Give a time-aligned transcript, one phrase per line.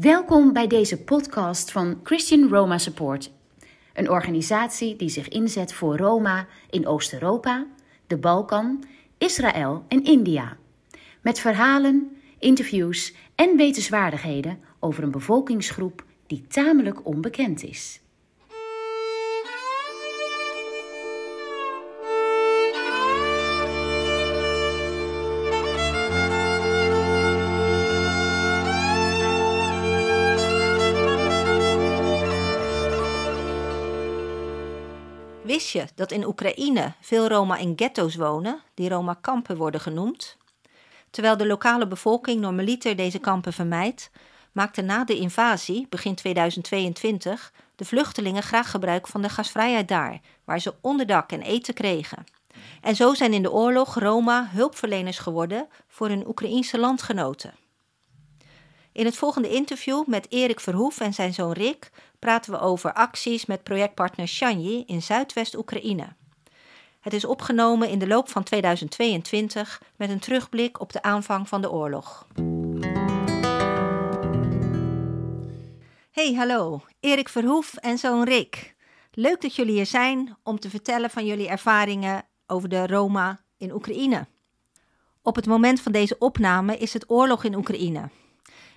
[0.00, 3.30] Welkom bij deze podcast van Christian Roma Support,
[3.94, 7.66] een organisatie die zich inzet voor Roma in Oost-Europa,
[8.06, 8.84] de Balkan,
[9.18, 10.56] Israël en India.
[11.22, 18.00] Met verhalen, interviews en wetenswaardigheden over een bevolkingsgroep die tamelijk onbekend is.
[35.94, 40.36] Dat in Oekraïne veel Roma in ghetto's wonen, die Roma-kampen worden genoemd?
[41.10, 44.10] Terwijl de lokale bevolking normaliter deze kampen vermijdt,
[44.52, 50.60] maakten na de invasie, begin 2022, de vluchtelingen graag gebruik van de gasvrijheid daar, waar
[50.60, 52.24] ze onderdak en eten kregen.
[52.80, 57.54] En zo zijn in de oorlog Roma hulpverleners geworden voor hun Oekraïense landgenoten.
[58.92, 63.46] In het volgende interview met Erik Verhoef en zijn zoon Rick praten we over acties
[63.46, 66.14] met projectpartner Shanyi in Zuidwest-Oekraïne.
[67.00, 71.60] Het is opgenomen in de loop van 2022 met een terugblik op de aanvang van
[71.60, 72.26] de oorlog.
[76.10, 78.74] Hey, hallo, Erik Verhoef en zoon Rick.
[79.12, 83.72] Leuk dat jullie hier zijn om te vertellen van jullie ervaringen over de Roma in
[83.72, 84.26] Oekraïne.
[85.22, 88.10] Op het moment van deze opname is het oorlog in Oekraïne.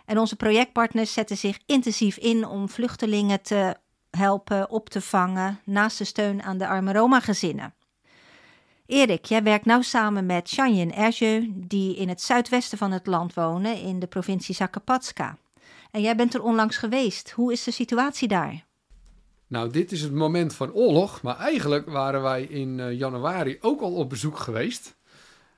[0.06, 3.76] En onze projectpartners zetten zich intensief in om vluchtelingen te
[4.10, 7.74] helpen op te vangen naast de steun aan de arme Roma-gezinnen.
[8.86, 13.08] Erik, jij werkt nauw samen met Shanje en Erje, die in het zuidwesten van het
[13.08, 15.38] land wonen, in de provincie Zakapatska.
[15.92, 17.32] En jij bent er onlangs geweest.
[17.32, 18.66] Hoe is de situatie daar?
[19.48, 23.82] Nou, dit is het moment van oorlog, maar eigenlijk waren wij in uh, januari ook
[23.82, 24.96] al op bezoek geweest.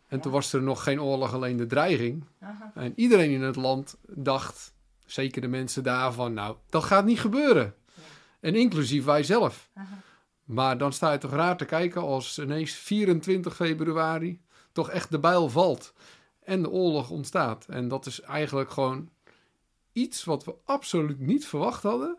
[0.08, 2.24] En toen was er nog geen oorlog, alleen de dreiging.
[2.40, 2.72] Aha.
[2.76, 4.74] En iedereen in het land dacht,
[5.06, 7.76] zeker de mensen daarvan, nou, dat gaat niet gebeuren.
[7.94, 8.02] Ja.
[8.40, 9.70] En inclusief wij zelf.
[9.74, 10.02] Aha.
[10.44, 14.42] Maar dan sta je toch raar te kijken als ineens 24 februari
[14.72, 15.94] toch echt de bijl valt.
[16.44, 17.66] En de oorlog ontstaat.
[17.70, 19.10] En dat is eigenlijk gewoon
[19.92, 22.18] iets wat we absoluut niet verwacht hadden.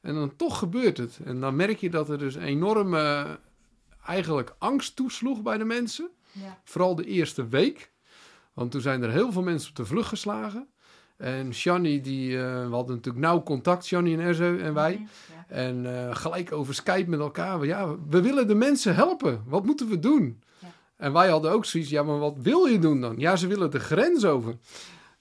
[0.00, 1.20] En dan toch gebeurt het.
[1.24, 3.38] En dan merk je dat er dus enorme
[4.04, 6.10] eigenlijk angst toesloeg bij de mensen.
[6.34, 6.60] Ja.
[6.64, 7.92] Vooral de eerste week.
[8.52, 10.68] Want toen zijn er heel veel mensen op de vlucht geslagen.
[11.16, 15.06] En Shani, die, uh, we hadden natuurlijk nauw contact, Shani en Erzo en wij.
[15.28, 15.46] Ja.
[15.48, 17.64] En uh, gelijk over Skype met elkaar.
[17.64, 19.42] Ja, we willen de mensen helpen.
[19.46, 20.42] Wat moeten we doen?
[20.58, 20.68] Ja.
[20.96, 23.14] En wij hadden ook zoiets, ja, maar wat wil je doen dan?
[23.18, 24.56] Ja, ze willen de grens over.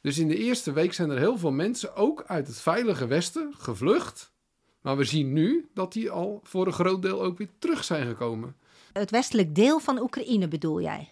[0.02, 3.54] Dus in de eerste week zijn er heel veel mensen, ook uit het veilige Westen,
[3.58, 4.32] gevlucht.
[4.82, 8.08] Maar we zien nu dat die al voor een groot deel ook weer terug zijn
[8.08, 8.56] gekomen.
[8.94, 11.12] Het westelijk deel van Oekraïne bedoel jij?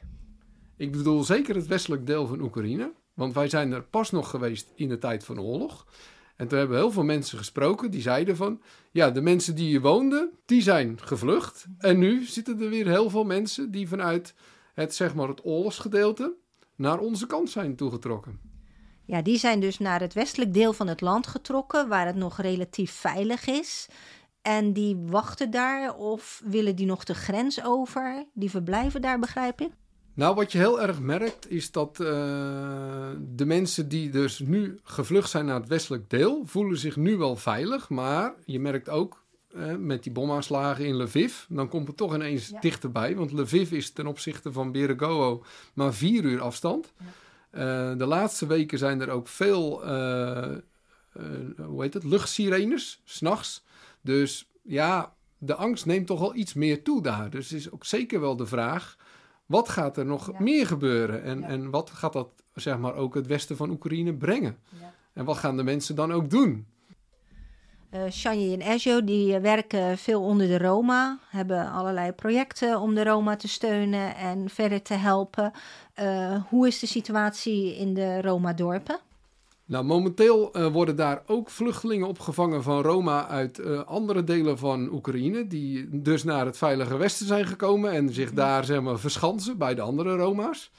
[0.77, 2.93] Ik bedoel zeker het westelijk deel van Oekraïne.
[3.13, 5.85] Want wij zijn er pas nog geweest in de tijd van oorlog.
[6.35, 8.61] En toen hebben we heel veel mensen gesproken die zeiden van...
[8.91, 11.65] Ja, de mensen die hier woonden, die zijn gevlucht.
[11.77, 14.33] En nu zitten er weer heel veel mensen die vanuit
[14.73, 16.33] het, zeg maar, het oorlogsgedeelte...
[16.75, 18.39] naar onze kant zijn toegetrokken.
[19.05, 21.87] Ja, die zijn dus naar het westelijk deel van het land getrokken...
[21.87, 23.87] waar het nog relatief veilig is...
[24.41, 28.25] En die wachten daar of willen die nog de grens over?
[28.33, 29.69] Die verblijven daar, begrijp ik?
[30.13, 32.07] Nou, wat je heel erg merkt is dat uh,
[33.19, 37.35] de mensen die dus nu gevlucht zijn naar het westelijk deel, voelen zich nu wel
[37.35, 37.89] veilig.
[37.89, 39.23] Maar je merkt ook
[39.55, 42.59] uh, met die bomaanslagen in Lviv, dan komt het toch ineens ja.
[42.59, 43.15] dichterbij.
[43.15, 46.93] Want Lviv is ten opzichte van Beregovo maar vier uur afstand.
[46.97, 47.05] Ja.
[47.91, 49.85] Uh, de laatste weken zijn er ook veel,
[51.65, 53.63] hoe heet het, luchtsirenes, s'nachts.
[54.01, 57.29] Dus ja, de angst neemt toch wel iets meer toe daar.
[57.29, 58.97] Dus het is ook zeker wel de vraag,
[59.45, 60.39] wat gaat er nog ja.
[60.39, 61.23] meer gebeuren?
[61.23, 61.47] En, ja.
[61.47, 64.57] en wat gaat dat, zeg maar, ook het westen van Oekraïne brengen?
[64.79, 64.93] Ja.
[65.13, 66.65] En wat gaan de mensen dan ook doen?
[67.93, 73.03] Uh, Shani en Ezio die werken veel onder de Roma, hebben allerlei projecten om de
[73.03, 75.51] Roma te steunen en verder te helpen.
[76.01, 78.99] Uh, hoe is de situatie in de Roma-dorpen?
[79.71, 84.93] Nou, momenteel uh, worden daar ook vluchtelingen opgevangen van Roma uit uh, andere delen van
[84.93, 89.57] Oekraïne, die dus naar het Veilige Westen zijn gekomen en zich daar zeg maar, verschansen
[89.57, 90.71] bij de andere Roma's.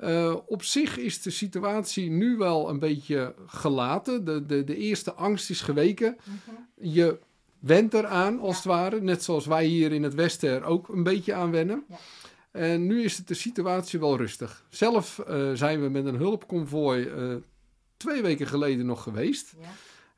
[0.00, 4.24] Uh, op zich is de situatie nu wel een beetje gelaten.
[4.24, 6.16] De, de, de eerste angst is geweken.
[6.18, 6.94] Uh-huh.
[6.94, 7.18] Je
[7.58, 8.56] went eraan, als ja.
[8.56, 9.00] het ware.
[9.00, 11.84] Net zoals wij hier in het Westen er ook een beetje aan wennen.
[11.88, 11.96] Ja.
[12.50, 14.64] En nu is het de situatie wel rustig.
[14.68, 15.22] Zelf
[15.54, 17.08] zijn we met een hulpconvooi
[18.00, 19.54] twee weken geleden nog geweest.
[19.60, 19.68] Ja.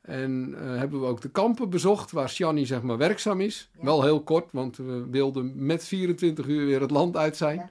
[0.00, 3.70] En uh, hebben we ook de kampen bezocht waar Shani zeg maar werkzaam is.
[3.76, 3.84] Ja.
[3.84, 7.56] Wel heel kort, want we wilden met 24 uur weer het land uit zijn.
[7.56, 7.68] Ja.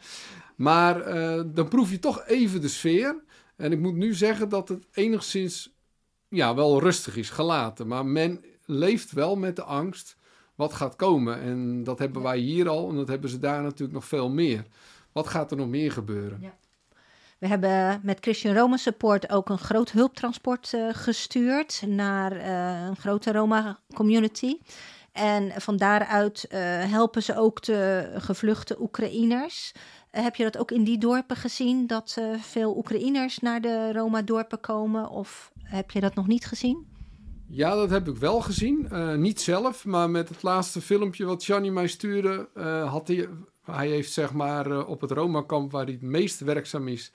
[0.55, 3.23] Maar uh, dan proef je toch even de sfeer.
[3.55, 5.75] En ik moet nu zeggen dat het enigszins
[6.29, 7.87] ja, wel rustig is, gelaten.
[7.87, 10.17] Maar men leeft wel met de angst
[10.55, 11.41] wat gaat komen.
[11.41, 14.65] En dat hebben wij hier al en dat hebben ze daar natuurlijk nog veel meer.
[15.11, 16.37] Wat gaat er nog meer gebeuren?
[16.41, 16.57] Ja.
[17.41, 22.95] We hebben met Christian Roma Support ook een groot hulptransport uh, gestuurd naar uh, een
[22.95, 24.57] grote Roma-community.
[25.11, 26.59] En van daaruit uh,
[26.91, 29.71] helpen ze ook de gevluchte Oekraïners.
[30.11, 35.09] heb je dat ook in die dorpen gezien, dat veel Oekraïners naar de Roma-dorpen komen?
[35.09, 36.87] Of heb je dat nog niet gezien?
[37.47, 38.87] Ja, dat heb ik wel gezien.
[39.21, 42.47] niet zelf, maar met het laatste filmpje wat Johnny mij stuurde,
[42.85, 43.29] had hij
[43.61, 47.11] hij heeft zeg maar eh, op het Roma-kamp waar hij het meest werkzaam is,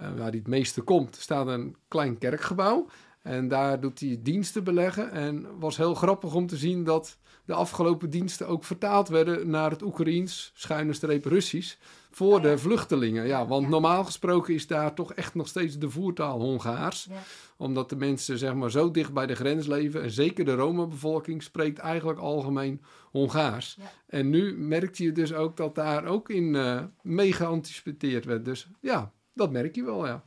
[0.00, 2.86] uh, waar hij het meeste komt, staat een klein kerkgebouw.
[3.22, 5.10] En daar doet hij diensten beleggen.
[5.10, 9.70] En was heel grappig om te zien dat de afgelopen diensten ook vertaald werden naar
[9.70, 11.76] het Oekraïens, schuine streep Russisch,
[12.10, 13.26] voor de vluchtelingen.
[13.26, 17.08] Ja, want normaal gesproken is daar toch echt nog steeds de voertaal Hongaars.
[17.56, 20.02] Omdat de mensen zeg maar zo dicht bij de grens leven.
[20.02, 23.78] En zeker de Roma-bevolking spreekt eigenlijk algemeen Hongaars.
[24.06, 28.44] En nu merkt je dus ook dat daar ook in uh, mee geanticipeerd werd.
[28.44, 30.24] Dus ja, dat merk je wel, ja.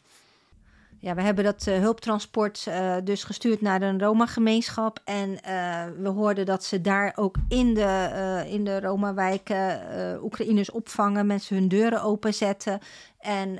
[1.01, 4.99] Ja, we hebben dat uh, hulptransport uh, dus gestuurd naar een Roma-gemeenschap.
[5.03, 9.79] En uh, we hoorden dat ze daar ook in de, in de Roma-wijken
[10.23, 12.79] Oekraïners opvangen, mensen hun deuren openzetten
[13.19, 13.59] en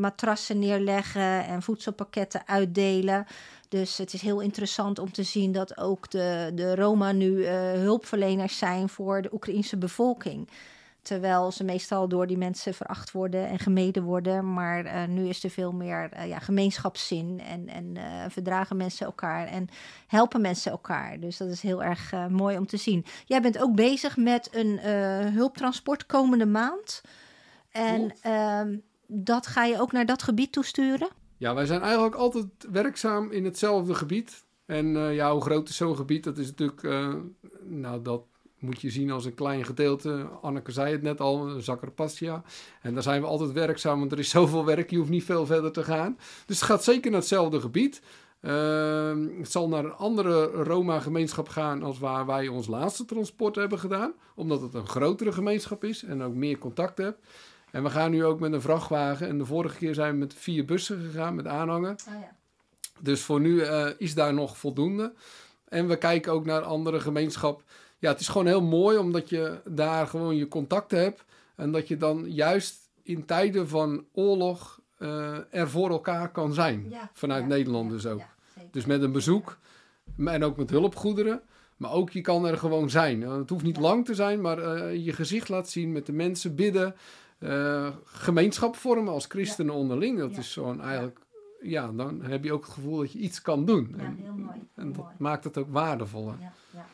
[0.00, 3.26] matrassen neerleggen en voedselpakketten uitdelen.
[3.68, 8.58] Dus het is heel interessant om te zien dat ook de, de Roma nu hulpverleners
[8.58, 10.48] zijn voor de Oekraïnse bevolking.
[11.04, 14.52] Terwijl ze meestal door die mensen veracht worden en gemeden worden.
[14.52, 19.06] Maar uh, nu is er veel meer uh, ja, gemeenschapszin en, en uh, verdragen mensen
[19.06, 19.68] elkaar en
[20.06, 21.20] helpen mensen elkaar.
[21.20, 23.04] Dus dat is heel erg mooi om te zien.
[23.24, 24.78] Jij bent ook bezig met een
[25.32, 27.02] hulptransport komende maand.
[27.70, 31.08] En ehm, dat ga je ook naar dat gebied toesturen?
[31.36, 34.44] Ja, wij zijn eigenlijk altijd werkzaam in hetzelfde gebied.
[34.66, 36.24] En ja, hoe groot is zo'n gebied?
[36.24, 36.82] Dat is natuurlijk,
[37.62, 38.22] nou, dat
[38.64, 40.28] moet je zien als een klein gedeelte.
[40.42, 42.42] Anneke zei het net al, Zakkerpassia.
[42.80, 45.46] En daar zijn we altijd werkzaam, want er is zoveel werk, je hoeft niet veel
[45.46, 46.18] verder te gaan.
[46.46, 48.02] Dus het gaat zeker naar hetzelfde gebied.
[48.40, 53.78] Uh, het zal naar een andere Roma-gemeenschap gaan als waar wij ons laatste transport hebben
[53.78, 54.12] gedaan.
[54.34, 57.26] Omdat het een grotere gemeenschap is en ook meer contact hebt.
[57.70, 59.28] En we gaan nu ook met een vrachtwagen.
[59.28, 61.96] En de vorige keer zijn we met vier bussen gegaan met aanhanger.
[62.08, 62.36] Oh ja.
[63.00, 65.12] Dus voor nu uh, is daar nog voldoende.
[65.68, 67.62] En we kijken ook naar een andere gemeenschap
[68.04, 71.24] ja, het is gewoon heel mooi omdat je daar gewoon je contacten hebt.
[71.54, 76.92] En dat je dan juist in tijden van oorlog uh, er voor elkaar kan zijn.
[77.12, 78.22] Vanuit Nederland dus ook.
[78.70, 79.58] dus met een bezoek
[80.24, 81.42] en ook met hulpgoederen.
[81.76, 83.22] Maar ook je kan er gewoon zijn.
[83.22, 86.12] Eh, het hoeft niet lang te zijn, maar uh, je gezicht laat zien met de
[86.12, 86.94] mensen, bidden.
[87.38, 90.18] Uh, gemeenschap vormen als christenen onderling.
[90.18, 91.18] Dat is zo'n eigenlijk,
[91.62, 93.94] ja, dan heb je ook het gevoel dat je iets kan doen.
[93.98, 94.60] en, heel mooi.
[94.74, 96.36] en dat maakt het ook waardevoller.
[96.40, 96.86] Ja, ja.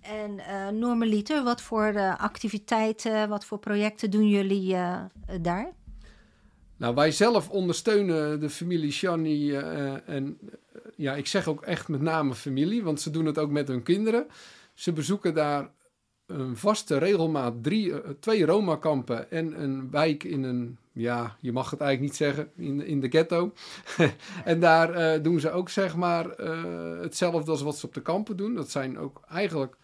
[0.00, 5.00] En uh, normaliter, wat voor uh, activiteiten, wat voor projecten doen jullie uh,
[5.40, 5.72] daar?
[6.76, 9.54] Nou, wij zelf ondersteunen de familie Shani
[10.06, 10.38] en
[10.96, 13.82] ja, ik zeg ook echt met name familie, want ze doen het ook met hun
[13.82, 14.26] kinderen.
[14.74, 15.70] Ze bezoeken daar
[16.26, 21.80] een vaste regelmaat drie, twee Roma-kampen en een wijk in een, ja, je mag het
[21.80, 23.52] eigenlijk niet zeggen, in, in de ghetto.
[24.44, 26.30] en daar doen ze ook zeg maar
[27.00, 28.54] hetzelfde als wat ze op de kampen doen.
[28.54, 29.76] Dat zijn ook eigenlijk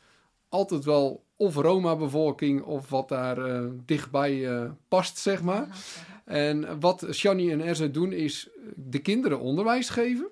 [0.54, 5.68] altijd wel of Roma-bevolking of wat daar uh, dichtbij uh, past, zeg maar.
[6.24, 10.26] En wat Shani en Erze doen is de kinderen onderwijs geven.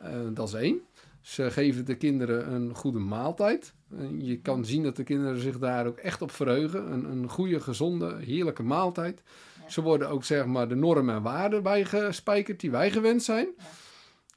[0.00, 0.80] Uh, dat is één.
[1.20, 3.74] Ze geven de kinderen een goede maaltijd.
[4.18, 6.92] je kan zien dat de kinderen zich daar ook echt op verheugen.
[6.92, 9.22] Een, een goede, gezonde, heerlijke maaltijd.
[9.68, 13.48] Ze worden ook zeg maar de normen en waarden bijgespijkerd die wij gewend zijn.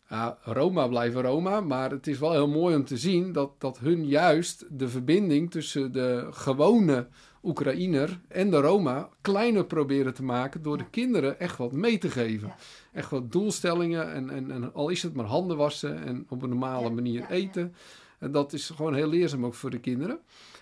[0.10, 0.38] Ja.
[0.44, 4.08] Roma blijven Roma, maar het is wel heel mooi om te zien dat, dat hun
[4.08, 7.08] juist de verbinding tussen de gewone
[7.44, 12.10] Oekraïner en de Roma kleiner proberen te maken door de kinderen echt wat mee te
[12.10, 12.54] geven.
[12.94, 16.50] Echt wat doelstellingen en, en, en al is het maar handen wassen en op een
[16.50, 17.76] normale manier eten.
[18.20, 20.20] En dat is gewoon heel leerzaam ook voor de kinderen.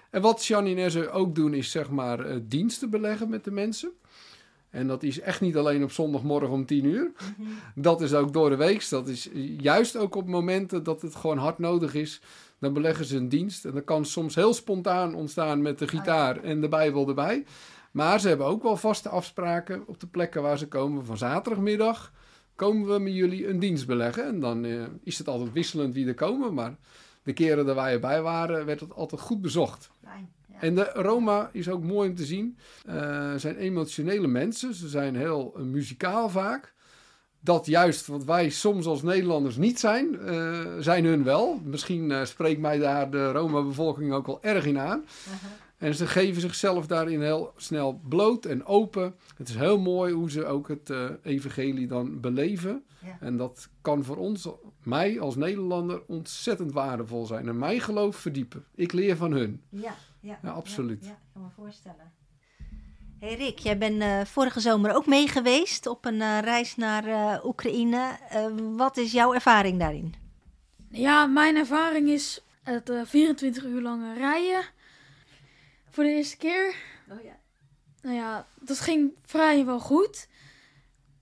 [0.09, 3.91] En wat Janine ook doen is zeg maar uh, diensten beleggen met de mensen.
[4.73, 7.11] En dat is echt niet alleen op zondagmorgen om tien uur.
[7.37, 7.49] Mhm.
[7.75, 8.89] Dat is ook door de week.
[8.89, 12.21] Dat is juist ook op momenten dat het gewoon hard nodig is.
[12.59, 13.65] Dan beleggen ze een dienst.
[13.65, 17.45] En dat kan soms heel spontaan ontstaan met de gitaar en de Bijbel erbij.
[17.91, 21.05] Maar ze hebben ook wel vaste afspraken op de plekken waar ze komen.
[21.05, 22.11] Van zaterdagmiddag
[22.55, 24.25] komen we met jullie een dienst beleggen.
[24.25, 26.53] En dan uh, is het altijd wisselend wie er komen.
[26.53, 26.75] Maar
[27.23, 29.89] de keren dat wij erbij waren, werd het altijd goed bezocht.
[30.03, 30.29] Fijn.
[30.59, 32.57] En de Roma is ook mooi om te zien.
[32.89, 34.73] Uh, zijn emotionele mensen.
[34.73, 36.73] Ze zijn heel uh, muzikaal vaak.
[37.39, 41.61] dat juist wat wij soms als Nederlanders niet zijn, eh, zijn hun wel.
[41.63, 45.03] Misschien spreekt mij daar de Roma-bevolking ook wel erg in aan.
[45.83, 49.15] En ze geven zichzelf daarin heel snel bloot en open.
[49.37, 52.83] Het is heel mooi hoe ze ook het uh, evangelie dan beleven.
[53.05, 53.17] Ja.
[53.19, 54.49] En dat kan voor ons,
[54.83, 57.47] mij als Nederlander, ontzettend waardevol zijn.
[57.47, 58.65] En mijn geloof verdiepen.
[58.75, 59.61] Ik leer van hun.
[59.69, 61.03] Ja, ja, ja absoluut.
[61.03, 62.11] Ja, ja, ik kan me voorstellen.
[63.19, 67.07] Hey Rick, jij bent uh, vorige zomer ook mee geweest op een uh, reis naar
[67.07, 68.17] uh, Oekraïne.
[68.75, 70.13] wat is jouw ervaring daarin?
[70.89, 74.63] Ja, mijn ervaring is het 24 uur lange rijden.
[75.89, 76.75] Voor de eerste keer.
[77.09, 77.37] Oh ja.
[78.01, 80.27] Nou ja, dat ging vrijwel goed.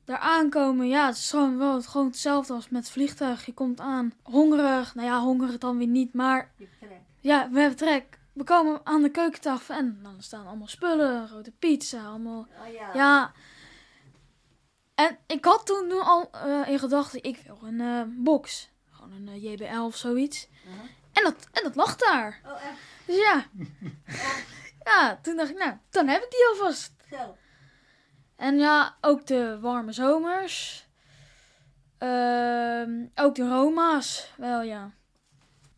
[0.05, 3.45] Daar aankomen, ja, het is gewoon wel gewoon hetzelfde als met het vliegtuig.
[3.45, 4.95] Je komt aan, hongerig.
[4.95, 6.51] Nou ja, hongerig dan weer niet, maar...
[6.57, 6.99] Je trek.
[7.19, 8.19] Ja, we hebben trek.
[8.33, 12.47] We komen aan de keukentafel en dan staan allemaal spullen, rode pizza, allemaal.
[12.61, 12.93] Oh ja.
[12.93, 13.31] Ja.
[14.95, 18.69] En ik had toen al uh, in gedachten, ik wil een uh, box.
[18.91, 20.47] Gewoon een uh, JBL of zoiets.
[20.47, 20.89] Uh -huh.
[21.13, 22.41] en, dat, en dat lag daar.
[22.45, 22.79] Oh, echt?
[23.05, 23.45] Dus ja.
[24.91, 26.93] ja, toen dacht ik, nou, dan heb ik die alvast.
[27.09, 27.35] Zo.
[28.35, 30.87] En ja, ook de warme zomers.
[31.99, 34.91] Uh, ook de Roma's, wel ja.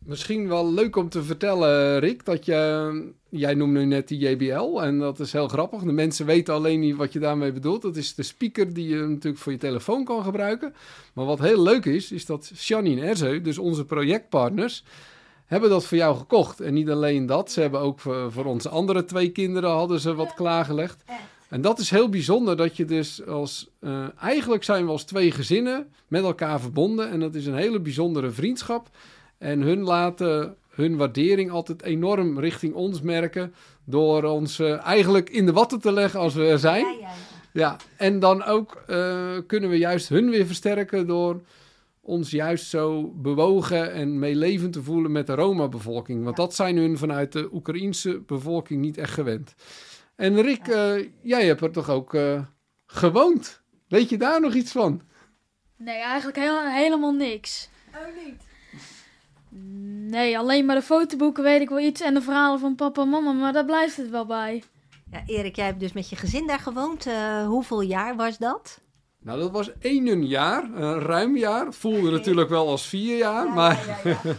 [0.06, 4.80] Misschien wel leuk om te vertellen, Rick, dat je, jij noemde nu net die JBL
[4.80, 5.82] en dat is heel grappig.
[5.82, 7.82] De mensen weten alleen niet wat je daarmee bedoelt.
[7.82, 10.74] Dat is de speaker die je natuurlijk voor je telefoon kan gebruiken.
[11.12, 14.84] Maar wat heel leuk is, is dat Shani en Erzeu, dus onze projectpartners,
[15.46, 16.60] hebben dat voor jou gekocht.
[16.60, 20.14] En niet alleen dat, ze hebben ook voor, voor onze andere twee kinderen hadden ze
[20.14, 21.04] wat klaargelegd.
[21.48, 23.70] En dat is heel bijzonder dat je dus als...
[23.80, 27.10] Uh, eigenlijk zijn we als twee gezinnen met elkaar verbonden.
[27.10, 28.90] En dat is een hele bijzondere vriendschap.
[29.38, 33.54] En hun laten hun waardering altijd enorm richting ons merken.
[33.84, 36.86] Door ons uh, eigenlijk in de watten te leggen als we er zijn.
[37.00, 37.10] Ja,
[37.52, 41.42] ja, en dan ook uh, kunnen we juist hun weer versterken door
[42.00, 46.24] ons juist zo bewogen en meelevend te voelen met de Roma-bevolking.
[46.24, 49.54] Want dat zijn hun vanuit de Oekraïense bevolking niet echt gewend.
[50.16, 52.40] En Rick, uh, jij hebt er toch ook uh,
[52.86, 53.62] gewoond?
[53.88, 55.02] Weet je daar nog iets van?
[55.76, 57.68] Nee, eigenlijk heel, helemaal niks.
[57.94, 58.43] Oh, niet?
[60.08, 63.08] Nee, alleen maar de fotoboeken weet ik wel iets en de verhalen van papa en
[63.08, 64.62] mama, maar daar blijft het wel bij.
[65.10, 67.06] Ja, Erik, jij hebt dus met je gezin daar gewoond.
[67.06, 68.80] Uh, hoeveel jaar was dat?
[69.20, 71.72] Nou, dat was één jaar, een ruim jaar.
[71.72, 74.00] Voelde natuurlijk wel als vier jaar, ja, maar...
[74.04, 74.34] Ja, ja,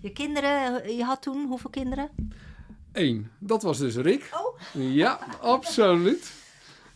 [0.00, 2.10] je kinderen, je had toen hoeveel kinderen?
[2.92, 3.30] Eén.
[3.38, 4.30] Dat was dus Rick.
[4.32, 4.60] Oh.
[4.72, 6.32] Ja, absoluut.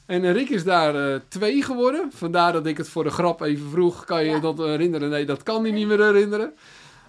[0.06, 2.12] En Rick is daar uh, twee geworden.
[2.12, 4.04] Vandaar dat ik het voor de grap even vroeg.
[4.04, 4.38] Kan je ja.
[4.38, 5.10] dat herinneren?
[5.10, 6.54] Nee, dat kan hij niet meer herinneren.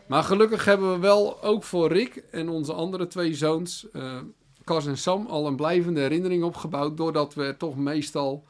[0.08, 4.20] Maar gelukkig hebben we wel ook voor Rick en onze andere twee zoons, uh,
[4.64, 6.98] Cas en Sam, al een blijvende herinnering opgebouwd.
[6.98, 8.44] Doordat we toch meestal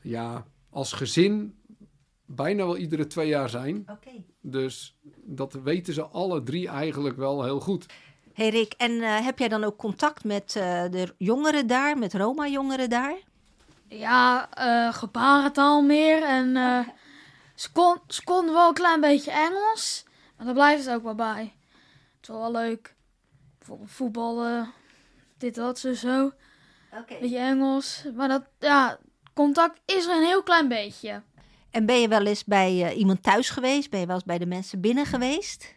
[0.00, 1.58] ja, als gezin
[2.24, 3.86] bijna wel iedere twee jaar zijn.
[3.90, 4.24] Okay.
[4.40, 7.86] Dus dat weten ze alle drie eigenlijk wel heel goed.
[8.32, 12.14] Hey Rick, en uh, heb jij dan ook contact met uh, de jongeren daar, met
[12.14, 13.16] Roma-jongeren daar?
[13.88, 16.22] Ja, uh, gebarentaal meer.
[16.22, 16.54] En
[17.54, 20.04] ze, kon, ze konden wel een klein beetje Engels.
[20.40, 21.54] Maar daar blijft het ook wel bij.
[22.16, 22.94] Het is wel, wel leuk.
[23.58, 24.72] Bijvoorbeeld voetballen,
[25.38, 26.32] dit, dat, zo, zo.
[26.92, 27.20] Okay.
[27.20, 28.04] Beetje Engels.
[28.14, 28.98] Maar dat, ja,
[29.34, 31.22] contact is er een heel klein beetje.
[31.70, 33.90] En ben je wel eens bij iemand thuis geweest?
[33.90, 35.74] Ben je wel eens bij de mensen binnen geweest?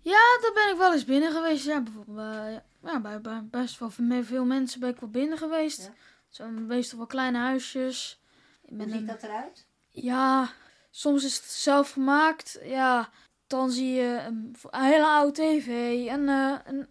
[0.00, 1.64] Ja, daar ben ik wel eens binnen geweest.
[1.64, 3.90] Ja, bijvoorbeeld bij, ja, bij, bij best wel
[4.22, 5.82] veel mensen ben ik wel binnen geweest.
[5.82, 5.92] Ja.
[6.28, 8.20] Zo meestal wel kleine huisjes.
[8.68, 9.06] Hoe ziet een...
[9.06, 9.66] dat eruit?
[9.90, 10.50] Ja,
[10.90, 12.58] soms is het zelf gemaakt.
[12.62, 13.10] Ja,
[13.46, 15.66] dan zie je een, een hele oude tv,
[16.10, 16.86] een, uh, een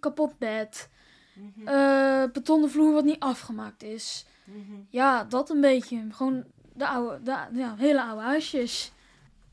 [0.00, 0.88] kapot bed,
[1.34, 1.68] mm -hmm.
[1.68, 4.26] uh, betonnen vloer wat niet afgemaakt is.
[4.44, 4.86] Mm -hmm.
[4.90, 6.06] Ja, dat een beetje.
[6.10, 6.44] Gewoon
[6.74, 8.92] de oude, de, ja, hele oude huisjes.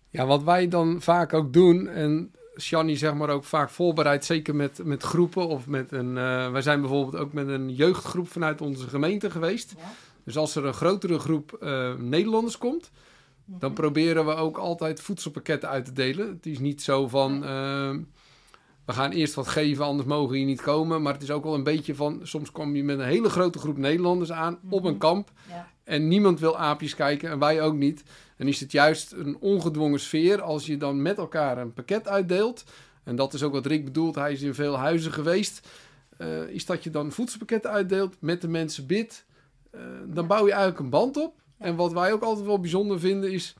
[0.09, 4.55] Ja, wat wij dan vaak ook doen, en Shani zeg maar ook vaak voorbereid, zeker
[4.55, 6.15] met, met groepen of met een...
[6.15, 9.73] Uh, wij zijn bijvoorbeeld ook met een jeugdgroep vanuit onze gemeente geweest.
[9.77, 9.83] Ja.
[10.23, 12.91] Dus als er een grotere groep uh, Nederlanders komt.
[13.57, 16.27] Dan proberen we ook altijd voedselpakketten uit te delen.
[16.27, 17.95] Het is niet zo van, uh,
[18.85, 21.01] we gaan eerst wat geven, anders mogen je niet komen.
[21.01, 23.59] Maar het is ook wel een beetje van, soms kom je met een hele grote
[23.59, 25.31] groep Nederlanders aan op een kamp.
[25.47, 25.67] Ja.
[25.83, 28.03] En niemand wil aapjes kijken en wij ook niet.
[28.37, 32.63] En is het juist een ongedwongen sfeer als je dan met elkaar een pakket uitdeelt.
[33.03, 35.67] En dat is ook wat Rick bedoelt, hij is in veel huizen geweest.
[36.17, 39.25] Uh, is dat je dan voedselpakketten uitdeelt, met de mensen bidt.
[39.75, 41.33] Uh, dan bouw je eigenlijk een band op.
[41.59, 43.55] En wat wij ook altijd wel bijzonder vinden is...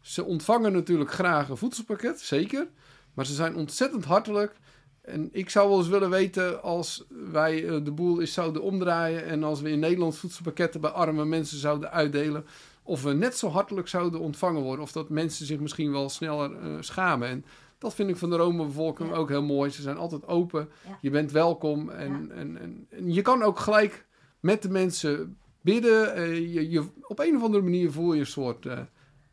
[0.00, 2.68] ze ontvangen natuurlijk graag een voedselpakket, zeker.
[3.14, 4.56] Maar ze zijn ontzettend hartelijk.
[5.02, 9.24] En ik zou wel eens willen weten als wij uh, de boel eens zouden omdraaien...
[9.24, 12.46] en als we in Nederland voedselpakketten bij arme mensen zouden uitdelen
[12.82, 14.84] of we net zo hartelijk zouden ontvangen worden.
[14.84, 17.28] Of dat mensen zich misschien wel sneller eh, schamen.
[17.28, 17.44] En
[17.78, 19.14] dat vind ik van de Roma-bevolking Ja.
[19.14, 19.70] ook heel mooi.
[19.70, 20.68] Ze zijn altijd open.
[20.88, 20.98] Ja.
[21.00, 21.90] Je bent welkom.
[21.90, 24.06] En, en, en, en je kan ook gelijk
[24.40, 26.14] met de mensen bidden.
[26.14, 28.78] Eh, je, je, op een of andere manier voel je een soort eh,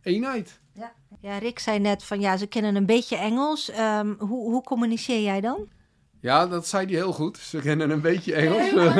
[0.01, 0.59] eenheid.
[1.21, 3.69] Ja, Rick zei net van ja, ze kennen een beetje Engels.
[3.69, 5.67] Ehm, hoe, hoe communiceer jij dan?
[6.19, 7.37] Ja, dat zei hij heel goed.
[7.37, 8.73] Ze kennen een beetje Engels.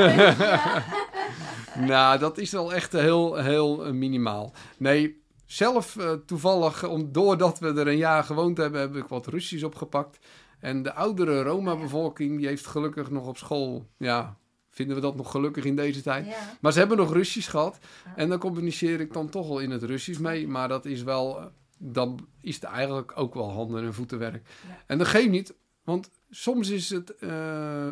[1.92, 4.54] nou, dat is wel echt heel, heel eh, minimaal.
[4.78, 9.66] Nee, zelf toevallig, om, doordat we er een jaar gewoond hebben, heb ik wat Russisch
[9.66, 10.20] opgepakt.
[10.60, 14.38] En de oudere Roma-bevolking, die heeft gelukkig nog op school, ja,
[14.80, 16.26] vinden we dat nog gelukkig in deze tijd.
[16.62, 17.80] Maar ze hebben nog Russisch gehad.
[18.16, 20.48] En dan communiceer ik dan toch wel in het Russisch mee.
[20.48, 21.46] Maar dat is wel, eh,
[21.78, 24.48] dan is het eigenlijk ook wel handen- en voetenwerk.
[24.86, 27.30] En dat geeft niet, want soms is het eh,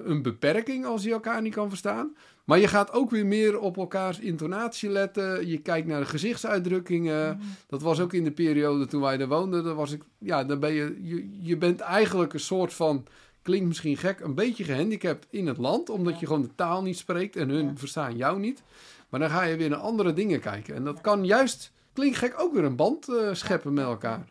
[0.04, 2.16] een beperking als je elkaar niet kan verstaan.
[2.46, 5.48] Maar je gaat ook weer meer op elkaars intonatie letten.
[5.48, 7.40] Je kijkt naar de gezichtsuitdrukkingen.
[7.68, 9.64] Dat was ook in de periode toen wij er woonden.
[9.64, 13.06] Dan was ik, ja, dan ben je, je, je bent eigenlijk een soort van,
[13.48, 15.90] klinkt misschien gek, een beetje gehandicapt in het land.
[15.90, 17.72] Omdat je gewoon de taal niet spreekt en hun Ja.
[17.76, 18.62] verstaan jou niet.
[19.10, 20.76] Maar dan ga je weer naar andere dingen kijken.
[20.76, 24.26] En dat kan juist, klinkt gek, ook weer een band eh, scheppen met elkaar.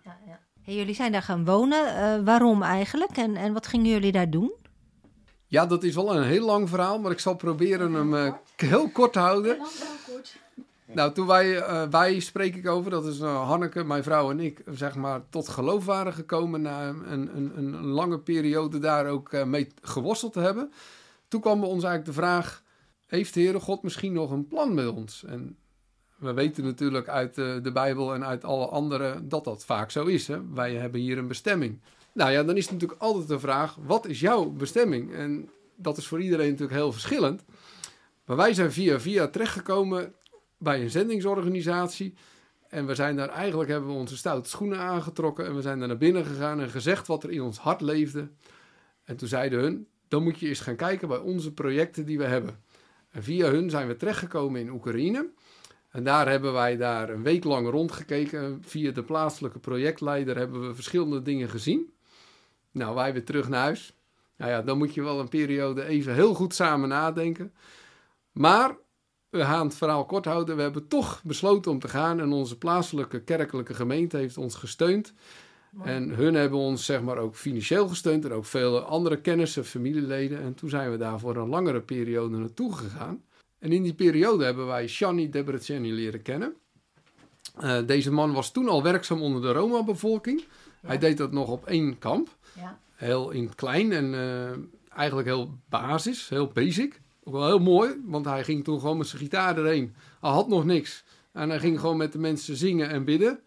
[0.63, 1.97] Hey, jullie zijn daar gaan wonen.
[1.97, 3.17] Eh, waarom eigenlijk?
[3.17, 4.53] En, en wat gingen jullie daar doen?
[5.47, 8.89] Ja, dat is wel een heel lang verhaal, maar ik zal proberen hem eh, heel
[8.89, 9.59] kort te houden.
[10.93, 14.41] Nou, toen wij, eh, wij spreek ik over, dat is eh, Hanneke, mijn vrouw en
[14.41, 19.33] ik, zeg maar, tot geloof waren gekomen na een, een, een, lange periode daar ook
[19.33, 20.73] eh, mee geworsteld te hebben.
[21.29, 22.63] Toen kwam bij ons eigenlijk de vraag,
[23.07, 25.25] heeft de Heere God misschien nog een plan met ons?
[25.25, 25.57] En
[26.17, 30.27] we weten natuurlijk uit de Bijbel en uit alle andere dat dat vaak zo is.
[30.27, 30.53] Hè?
[30.53, 31.81] Wij hebben hier een bestemming.
[32.13, 35.15] Nou ja, dan is het natuurlijk altijd de vraag, wat is jouw bestemming?
[35.15, 37.45] En dat is voor iedereen natuurlijk heel verschillend.
[38.25, 40.15] Maar wij zijn via via terechtgekomen
[40.59, 42.15] bij een zendingsorganisatie.
[42.69, 45.47] En we zijn daar eigenlijk, hebben we onze stoute schoenen aangetrokken.
[45.47, 48.29] En we zijn daar naar binnen gegaan en gezegd wat er in ons hart leefde.
[49.05, 52.25] En toen zeiden hun, dan moet je eens gaan kijken bij onze projecten die we
[52.25, 52.65] hebben.
[53.11, 55.29] En via hun zijn we terechtgekomen in Oekraïne.
[55.91, 58.63] En daar hebben wij daar een week lang rondgekeken.
[58.65, 61.93] Via de plaatselijke projectleider hebben we verschillende dingen gezien.
[62.71, 63.95] Nou, wij weer terug naar huis.
[64.37, 67.55] Nou ja, dan moet je wel een periode even heel goed samen nadenken.
[68.33, 68.77] Maar
[69.31, 70.57] we gaan het verhaal kort houden.
[70.57, 72.21] We hebben toch besloten om te gaan.
[72.21, 75.13] En onze plaatselijke kerkelijke gemeente heeft ons gesteund.
[75.83, 78.25] En hun hebben ons zeg maar ook financieel gesteund.
[78.25, 80.43] En ook vele andere kennissen, familieleden.
[80.43, 83.23] En toen zijn we daar voor een langere periode naartoe gegaan.
[83.59, 86.55] En in die periode hebben wij Shani Debreceni leren kennen.
[87.57, 90.45] Eh, deze man was toen al werkzaam onder de Roma-bevolking.
[90.87, 92.37] Hij deed dat nog op één kamp.
[92.57, 92.79] Ja.
[92.95, 97.01] Heel in het klein en eh, eigenlijk heel basis, heel basic.
[97.29, 99.95] Ook wel heel mooi, want hij ging toen gewoon met zijn gitaar erheen.
[100.21, 101.05] Hij had nog niks.
[101.33, 103.39] En hij ging gewoon met de mensen zingen en bidden.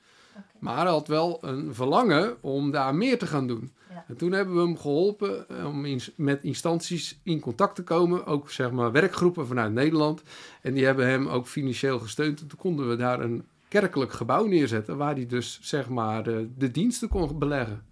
[0.60, 3.72] Maar hij had wel een verlangen om daar meer te gaan doen.
[3.90, 4.06] Ja.
[4.08, 8.26] En toen hebben we hem geholpen eh, om in- met instanties in contact te komen.
[8.26, 10.22] Ook zeg maar werkgroepen vanuit Nederland.
[10.62, 12.42] En die hebben hem ook financieel gesteund.
[12.42, 14.98] En toen konden we daar een kerkelijk gebouw neerzetten.
[14.98, 17.84] Waar hij dus zeg maar de, de diensten kon beleggen.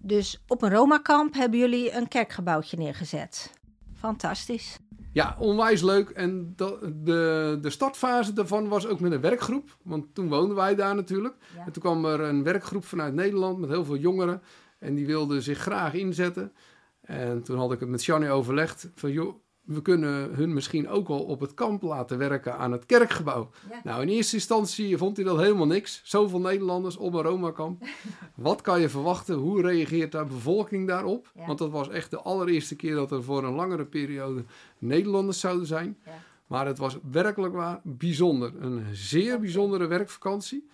[0.00, 3.56] Dus op een Roma-kamp hebben jullie een kerkgebouwtje neergezet.
[3.98, 4.78] Fantastisch.
[5.12, 6.08] Ja, onwijs leuk.
[6.10, 9.76] En dat- de, de startfase daarvan was ook met een werkgroep.
[9.82, 11.34] Want toen woonden wij daar natuurlijk.
[11.56, 11.64] Ja.
[11.66, 14.42] En toen kwam er een werkgroep vanuit Nederland met heel veel jongeren.
[14.78, 16.52] En die wilden zich graag inzetten.
[17.00, 18.90] En toen had ik het met Shani overlegd.
[18.94, 19.34] Van joh,
[19.68, 23.50] we kunnen hun misschien ook wel op het kamp laten werken aan het kerkgebouw.
[23.70, 23.80] Ja.
[23.84, 26.00] Nou, in eerste instantie vond hij dat helemaal niks.
[26.04, 27.82] Zoveel Nederlanders op een Roma-kamp.
[28.34, 29.34] Wat kan je verwachten?
[29.34, 31.30] Hoe reageert de bevolking daarop?
[31.34, 31.46] Ja.
[31.46, 34.44] Want dat was echt de allereerste keer dat er voor een langere periode
[34.78, 35.98] Nederlanders zouden zijn.
[36.04, 36.12] Ja.
[36.46, 38.52] Maar het was werkelijk waar bijzonder.
[38.60, 40.68] Een zeer bijzondere werkvakantie.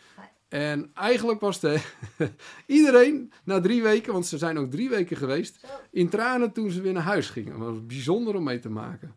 [0.55, 1.81] En eigenlijk was de,
[2.67, 6.81] iedereen na drie weken, want ze zijn ook drie weken geweest, in tranen toen ze
[6.81, 7.53] weer naar huis gingen.
[7.53, 9.15] Het was bijzonder om mee te maken.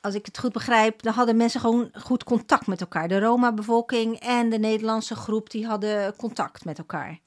[0.00, 3.08] Als ik het goed begrijp, dan hadden mensen gewoon goed contact met elkaar.
[3.08, 7.20] De Roma-bevolking en de Nederlandse groep, die hadden contact met elkaar.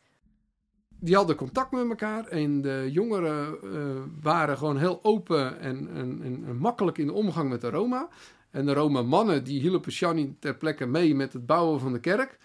[0.99, 3.79] Die hadden contact met elkaar en de jongeren eh,
[4.21, 8.10] waren gewoon heel open en, en, en, en makkelijk in de omgang met de Roma.
[8.56, 12.38] En de Roma-mannen die hielpen Shani ter plekke mee met het bouwen van de kerk.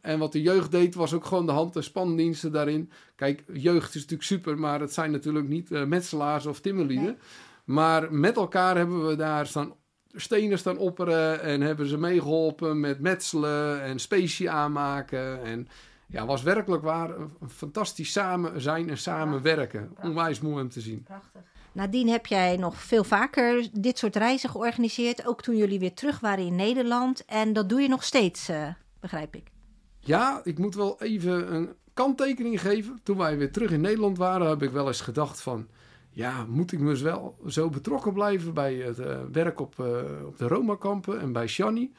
[0.00, 2.90] En wat de jeugd deed, was ook gewoon de hand- en spandiensten daarin.
[3.16, 7.04] Kijk, jeugd is natuurlijk super, maar het zijn natuurlijk niet eh, metselaars of timmerlieden.
[7.04, 7.16] Nee.
[7.64, 9.74] Maar met elkaar hebben we daar staan
[10.12, 15.44] stenen staan opperen en hebben ze meegeholpen met metselen en specie aanmaken.
[15.44, 15.68] En
[16.06, 19.96] ja, was werkelijk waar een fantastisch samen zijn en samenwerken.
[20.02, 21.02] Onwijs mooi om te zien.
[21.02, 21.42] Prachtig.
[21.76, 25.26] Nadien heb jij nog veel vaker dit soort reizen georganiseerd.
[25.26, 27.24] Ook toen jullie weer terug waren in Nederland.
[27.24, 28.68] En dat doe je nog steeds, eh,
[29.00, 29.50] begrijp ik.
[29.98, 33.00] Ja, ik moet wel even een kanttekening geven.
[33.02, 35.66] Toen wij weer terug in Nederland waren, heb ik wel eens gedacht van...
[36.10, 39.86] Ja, moet ik me dus wel zo betrokken blijven bij het uh, werk op, uh,
[40.26, 41.92] op de Roma-kampen en bij Shani?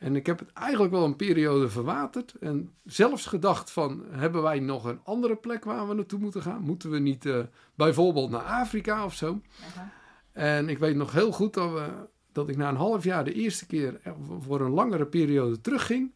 [0.00, 2.34] En ik heb het eigenlijk wel een periode verwaterd.
[2.34, 6.62] En zelfs gedacht van, hebben wij nog een andere plek waar we naartoe moeten gaan?
[6.62, 7.38] Moeten we niet uh,
[7.74, 9.40] bijvoorbeeld naar Afrika of zo?
[9.68, 9.92] Aha.
[10.32, 11.88] En ik weet nog heel goed dat, we,
[12.32, 14.00] dat ik na een half jaar de eerste keer
[14.38, 16.12] voor een langere periode terugging.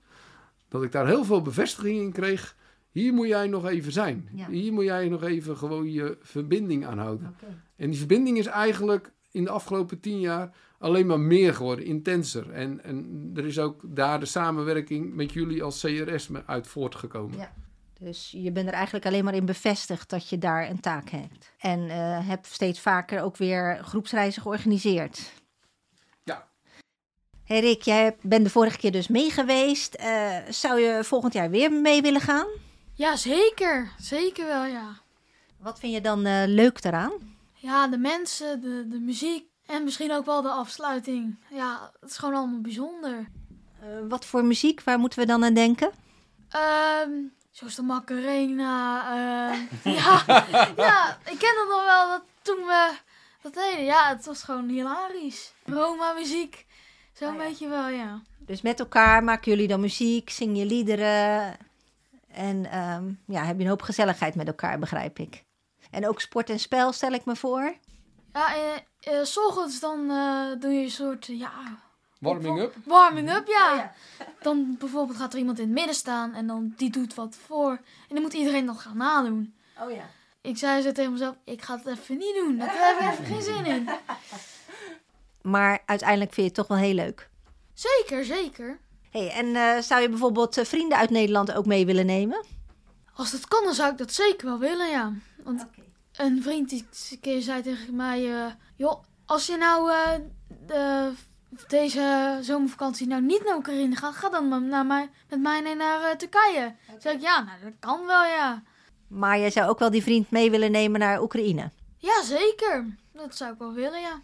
[0.68, 2.56] Dat ik daar heel veel bevestiging in kreeg.
[2.90, 4.28] Hier moet jij nog even zijn.
[4.34, 4.48] Ja.
[4.48, 7.34] Hier moet jij nog even gewoon je verbinding aanhouden.
[7.36, 7.56] Okay.
[7.76, 12.52] En die verbinding is eigenlijk in de afgelopen tien jaar alleen maar meer geworden, intenser.
[12.52, 17.38] En, en er is ook daar de samenwerking met jullie als CRS uit voortgekomen.
[17.38, 17.52] Ja.
[17.98, 21.52] Dus je bent er eigenlijk alleen maar in bevestigd dat je daar een taak hebt.
[21.58, 25.32] En uh, heb steeds vaker ook weer groepsreizen georganiseerd.
[26.22, 26.48] Ja.
[27.44, 29.96] Hey Rick, jij bent de vorige keer dus mee geweest.
[30.00, 32.46] Uh, zou je volgend jaar weer mee willen gaan?
[32.94, 33.92] Ja, zeker.
[33.98, 35.02] Zeker wel, ja.
[35.58, 37.12] Wat vind je dan uh, leuk daaraan?
[37.64, 41.36] Ja, de mensen, de, de muziek en misschien ook wel de afsluiting.
[41.50, 43.28] Ja, het is gewoon allemaal bijzonder.
[43.82, 44.82] Uh, wat voor muziek?
[44.82, 45.90] Waar moeten we dan aan denken?
[47.06, 49.02] Um, zoals de Macarena.
[49.52, 49.58] Uh,
[49.98, 50.22] ja,
[50.76, 52.92] ja, ik ken het nog wel dat toen we
[53.42, 53.84] dat deden.
[53.84, 55.54] Ja, het was gewoon hilarisch.
[55.64, 56.66] Roma muziek.
[57.12, 57.38] Zo'n ja.
[57.38, 58.22] beetje wel, ja.
[58.38, 61.56] Dus met elkaar maken jullie dan muziek, zing je liederen.
[62.32, 65.44] En um, ja, heb je een hoop gezelligheid met elkaar, begrijp ik.
[65.94, 67.74] En ook sport en spel, stel ik me voor.
[68.32, 71.52] Ja, uh, uh, s ochtends dan uh, doe je een soort, ja...
[72.18, 72.74] Warming up?
[72.84, 73.70] Warming up, ja.
[73.70, 73.92] Oh, ja.
[74.40, 77.70] Dan bijvoorbeeld gaat er iemand in het midden staan en dan die doet wat voor.
[78.08, 79.54] En dan moet iedereen dat gaan nadoen.
[79.80, 80.04] Oh ja.
[80.40, 82.56] Ik zei zo tegen mezelf, ik ga het even niet doen.
[82.56, 83.88] Daar heb ik even geen zin in.
[85.42, 87.28] Maar uiteindelijk vind je het toch wel heel leuk.
[87.74, 88.78] Zeker, zeker.
[89.10, 92.44] Hey, en zou je bijvoorbeeld vrienden uit Nederland ook mee willen nemen?
[93.14, 95.12] Als dat kan, dan zou ik dat zeker wel willen, ja.
[95.44, 99.90] Want okay een vriend die een keer zei tegen mij: uh, Joh, als je nou
[99.90, 100.10] uh,
[100.66, 101.12] de,
[101.68, 106.10] deze zomervakantie nou niet naar Oekraïne gaat, ga dan naar mij, met mij naar uh,
[106.10, 106.74] Turkije.
[106.86, 107.00] Okay.
[107.00, 108.62] Zeg ik: Ja, nou, dat kan wel, ja.
[109.08, 111.70] Maar jij zou ook wel die vriend mee willen nemen naar Oekraïne?
[111.98, 112.96] Ja, zeker.
[113.12, 114.20] Dat zou ik wel willen, ja.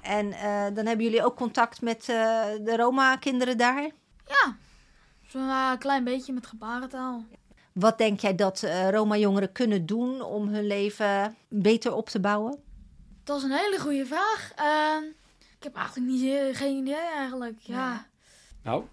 [0.00, 0.30] En
[0.74, 3.90] dan hebben jullie ook contact met de Roma-kinderen daar?
[4.26, 4.56] Ja,
[5.26, 7.24] zo'n klein beetje met gebarentaal.
[7.78, 12.58] Wat denk jij dat uh, Roma-jongeren kunnen doen om hun leven beter op te bouwen?
[13.24, 14.52] Dat is een hele goede vraag.
[14.58, 15.08] Uh,
[15.58, 17.58] ik heb eigenlijk niet, geen idee eigenlijk.
[17.58, 18.06] Ja.
[18.62, 18.84] Nou,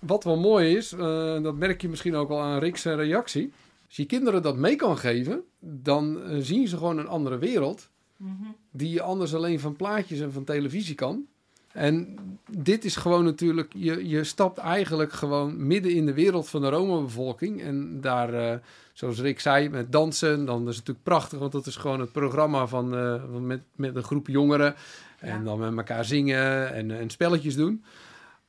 [0.00, 3.52] wat wel mooi is, uh, dat merk je misschien ook al aan Rick's reactie.
[3.86, 7.88] Als je kinderen dat mee kan geven, dan zien ze gewoon een andere wereld.
[8.16, 8.56] Mm -hmm.
[8.70, 11.26] Die je anders alleen van plaatjes en van televisie kan.
[11.74, 12.18] En
[12.50, 16.68] dit is gewoon natuurlijk, je, je stapt eigenlijk gewoon midden in de wereld van de
[16.68, 17.62] Roma-bevolking.
[17.62, 18.54] En daar, uh,
[18.92, 22.12] zoals Rick zei, met dansen, dan is het natuurlijk prachtig, want dat is gewoon het
[22.12, 24.74] programma van, uh, met, met een groep jongeren.
[25.18, 27.84] En dan met elkaar zingen en, en spelletjes doen.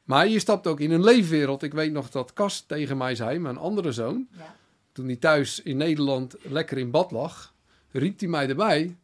[0.04, 1.64] Maar je stapt ook in een leefwereld.
[1.64, 4.56] Ik weet nog dat Kas tegen mij zei, mijn andere zoon, ja.
[4.92, 7.54] toen hij thuis in Nederland lekker in bad lag,
[7.92, 8.96] riep hij mij erbij: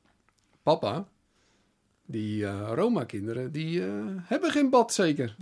[0.64, 1.08] Papa,
[2.12, 3.88] die uh, Roma-kinderen, die uh,
[4.24, 5.36] hebben geen bad zeker.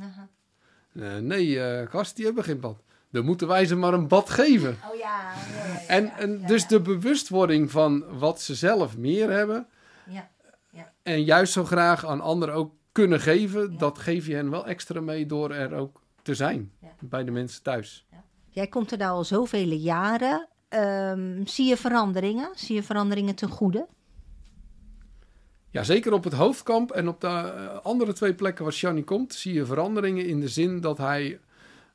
[0.94, 2.82] Uh, nee, gast, die hebben geen bad.
[3.12, 4.78] Dan moeten wij ze maar een bad geven.
[4.92, 5.34] Oh ja.
[5.34, 9.68] ja, ja en, en dus de bewustwording van wat ze zelf meer hebben.
[10.06, 10.30] Ja.
[11.04, 13.78] En juist zo graag aan anderen ook kunnen geven.
[13.78, 16.72] Dat geef je hen wel extra mee door er ook te zijn.
[17.00, 18.06] Bij de mensen thuis.
[18.50, 20.48] Jij komt er nou al zoveel jaren.
[20.70, 22.50] Um, zie je veranderingen?
[22.56, 23.88] Zie je veranderingen ten goede?
[25.72, 29.34] Ja, zeker op het hoofdkamp en op de eh, andere twee plekken waar Shani komt,
[29.34, 31.40] zie je veranderingen in de zin dat hij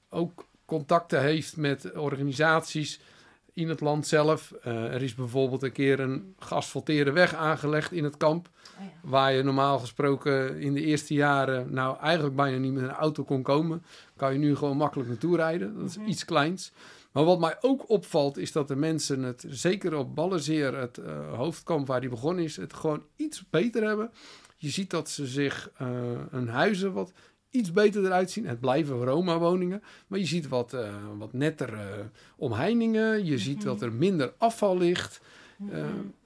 [0.08, 3.00] ook contacten heeft met organisaties
[3.52, 4.54] in het land zelf.
[4.66, 8.48] Uh, er is bijvoorbeeld een keer een geasfalteerde weg aangelegd in het kamp.
[8.78, 8.90] Oh ja.
[9.02, 13.24] Waar je normaal gesproken in de eerste jaren nou eigenlijk bijna niet met een auto
[13.24, 13.82] kon komen.
[14.16, 15.76] Kan je nu gewoon makkelijk naartoe rijden.
[15.76, 16.10] Dat is mm -hmm.
[16.10, 16.72] iets kleins.
[17.14, 21.34] Maar wat mij ook opvalt is dat de mensen het, zeker op Ballenzeer, het uh,
[21.34, 24.10] hoofdkamp waar die begonnen is, het gewoon iets beter hebben.
[24.56, 25.88] Je ziet dat ze zich uh,
[26.30, 27.12] hun huizen wat
[27.50, 28.46] iets beter eruit zien.
[28.46, 33.24] Het blijven Roma-woningen, maar je ziet wat, uh, wat nettere omheiningen.
[33.24, 35.20] Je ziet dat er minder afval ligt.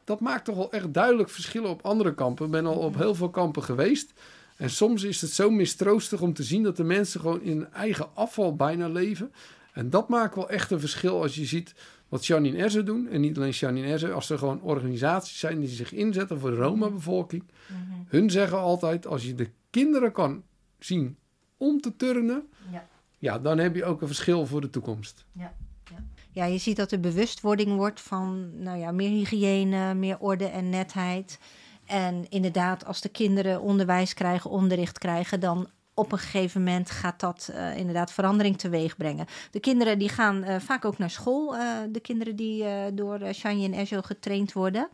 [0.05, 2.44] dat maakt toch wel echt duidelijk verschillen op andere kampen.
[2.44, 4.12] Ik ben al op heel veel kampen geweest.
[4.57, 8.09] En soms is het zo mistroostig om te zien dat de mensen gewoon in eigen
[8.14, 9.33] afval bijna leven.
[9.79, 11.75] En dat maakt wel echt een verschil als je ziet
[12.09, 13.09] wat Janine Erze doen.
[13.09, 16.57] En niet alleen Janine Erze, als er gewoon organisaties zijn die zich inzetten voor de
[16.57, 17.43] Roma-bevolking.
[17.43, 18.07] Mm -hmm.
[18.09, 20.43] Hun zeggen altijd, als je de kinderen kan
[20.79, 21.17] zien
[21.57, 22.87] om te turnen, ja.
[23.19, 25.25] ja, dan heb je ook een verschil voor de toekomst.
[25.33, 25.55] Ja,
[25.91, 26.05] ja.
[26.31, 30.69] ja, je ziet dat er bewustwording wordt van nou ja, meer hygiëne, meer orde en
[30.69, 31.38] netheid.
[31.87, 37.21] En inderdaad, als de kinderen onderwijs krijgen, onderricht krijgen, dan op een gegeven moment gaat
[37.21, 39.27] dat uh, inderdaad verandering teweeg brengen.
[39.51, 43.65] De kinderen die gaan uh, vaak ook naar school, uh, de kinderen die door Shani
[43.65, 44.89] en Ezio getraind worden.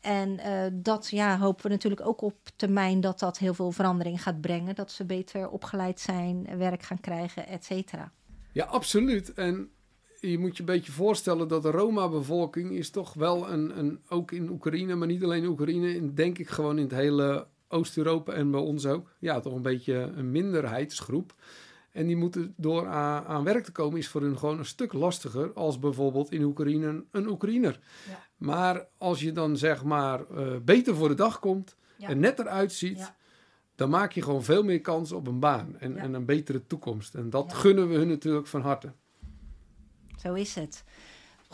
[0.00, 0.40] En
[0.72, 4.74] dat ja, hopen we natuurlijk ook op termijn dat dat heel veel verandering gaat brengen.
[4.74, 8.12] Dat ze beter opgeleid zijn, werk gaan krijgen, et cetera.
[8.52, 9.34] Ja, absoluut.
[9.34, 9.70] En
[10.20, 14.32] je moet je een beetje voorstellen dat de Roma-bevolking is toch wel een, een, ook
[14.32, 18.60] in Oekraïne, maar niet alleen Oekraïne, denk ik gewoon in het hele Oost-Europa en bij
[18.60, 21.34] ons ook, ja, toch een beetje een minderheidsgroep.
[21.92, 24.92] En die moeten door aan, aan, werk te komen, is voor hun gewoon een stuk
[24.92, 27.80] lastiger als bijvoorbeeld in Oekraïne een Oekraïner.
[28.08, 28.26] Ja.
[28.36, 32.08] Maar als je dan zeg maar uh, beter voor de dag komt ja.
[32.08, 33.16] en net eruit ziet, ja.
[33.74, 37.14] dan maak je gewoon veel meer kans op een baan en, en een betere toekomst.
[37.14, 38.92] En dat gunnen we hun natuurlijk van harte.
[40.16, 40.84] Zo is het.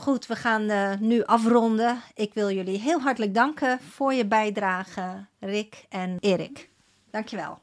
[0.03, 2.03] Goed, we gaan uh, nu afronden.
[2.15, 6.71] Ik wil jullie heel hartelijk danken voor je bijdrage, Rick en Erik.
[7.11, 7.59] Dankjewel.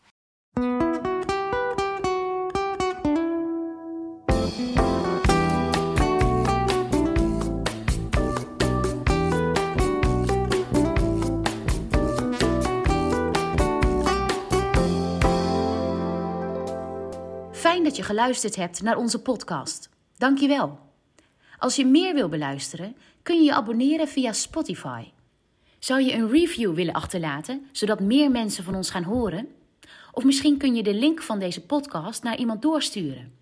[17.52, 19.90] Fijn dat je geluisterd hebt naar onze podcast.
[20.18, 20.89] Dank je wel.
[21.60, 25.04] Als je meer wil beluisteren, kun je je abonneren via Spotify.
[25.80, 29.48] Zou je een review willen achterlaten, zodat meer mensen van ons gaan horen?
[30.12, 33.34] Of misschien kun je de link van deze podcast naar iemand doorsturen.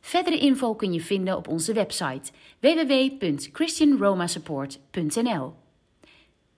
[0.00, 5.54] Verdere info kun je vinden op onze website www.christianromasupport.nl.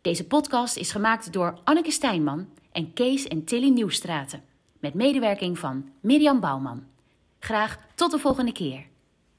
[0.01, 4.45] Deze podcast is gemaakt door Anneke Stijnman en Kees en Tilly Nieuwstraten,
[4.81, 6.85] met medewerking van Mirjam Bouwman.
[7.39, 8.87] Graag tot de volgende keer.